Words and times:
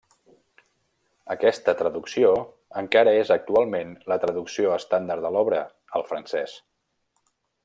Aquesta 1.35 1.75
traducció 1.81 2.31
encara 2.83 3.15
és 3.19 3.35
actualment 3.37 3.93
la 4.13 4.21
traducció 4.27 4.75
estàndard 4.81 5.27
de 5.29 5.35
l'obra 5.37 5.65
al 6.01 6.11
francès. 6.13 6.61